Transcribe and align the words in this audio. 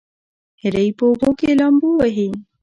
هیلۍ 0.61 0.87
په 0.97 1.03
اوبو 1.07 1.29
کې 1.39 1.49
لامبو 1.59 1.89
وهي 1.99 2.29